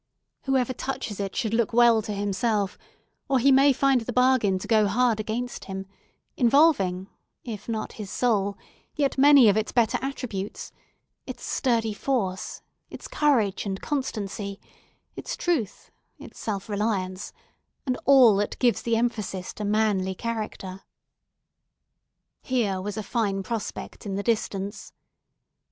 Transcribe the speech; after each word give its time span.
Whoever 0.45 0.73
touches 0.73 1.19
it 1.19 1.35
should 1.35 1.53
look 1.53 1.73
well 1.73 2.01
to 2.01 2.11
himself, 2.11 2.75
or 3.29 3.37
he 3.37 3.51
may 3.51 3.71
find 3.71 4.01
the 4.01 4.11
bargain 4.11 4.57
to 4.57 4.67
go 4.67 4.87
hard 4.87 5.19
against 5.19 5.65
him, 5.65 5.85
involving, 6.35 7.07
if 7.43 7.69
not 7.69 7.91
his 7.93 8.09
soul, 8.09 8.57
yet 8.95 9.19
many 9.19 9.47
of 9.47 9.55
its 9.57 9.71
better 9.71 9.99
attributes; 10.01 10.71
its 11.27 11.43
sturdy 11.43 11.93
force, 11.93 12.63
its 12.89 13.07
courage 13.07 13.63
and 13.67 13.79
constancy, 13.79 14.59
its 15.15 15.37
truth, 15.37 15.91
its 16.17 16.39
self 16.39 16.67
reliance, 16.67 17.31
and 17.85 17.95
all 18.05 18.35
that 18.37 18.57
gives 18.57 18.81
the 18.81 18.95
emphasis 18.95 19.53
to 19.53 19.63
manly 19.63 20.15
character. 20.15 20.81
Here 22.41 22.81
was 22.81 22.97
a 22.97 23.03
fine 23.03 23.43
prospect 23.43 24.07
in 24.07 24.15
the 24.15 24.23
distance. 24.23 24.93